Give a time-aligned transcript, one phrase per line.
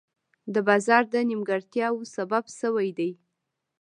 [0.53, 3.11] د بازار د نیمګړتیا سبب شوي دي.